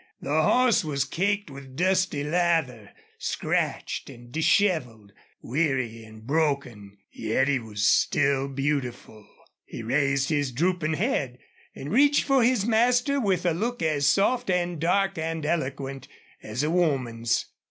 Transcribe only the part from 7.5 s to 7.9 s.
was